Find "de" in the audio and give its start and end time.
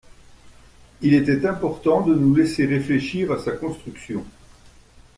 2.01-2.15